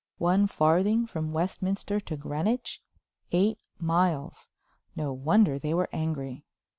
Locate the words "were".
5.75-5.89